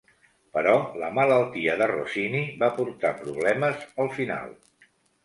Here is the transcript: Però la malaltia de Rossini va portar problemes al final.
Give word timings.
Però 0.57 0.71
la 1.01 1.09
malaltia 1.17 1.75
de 1.81 1.87
Rossini 1.91 2.41
va 2.63 2.71
portar 2.79 3.13
problemes 3.21 3.85
al 4.05 4.11
final. 4.17 4.57